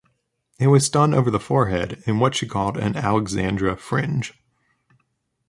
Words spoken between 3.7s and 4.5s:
fringe.